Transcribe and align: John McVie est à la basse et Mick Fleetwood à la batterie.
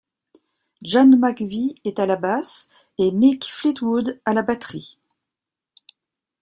John 0.81 1.15
McVie 1.19 1.75
est 1.85 1.99
à 1.99 2.07
la 2.07 2.15
basse 2.15 2.71
et 2.97 3.11
Mick 3.11 3.45
Fleetwood 3.45 4.19
à 4.25 4.33
la 4.33 4.41
batterie. 4.41 4.97